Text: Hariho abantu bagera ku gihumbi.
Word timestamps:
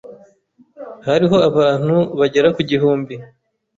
Hariho 1.07 1.37
abantu 1.49 1.95
bagera 2.19 2.47
ku 2.55 2.61
gihumbi. 2.69 3.15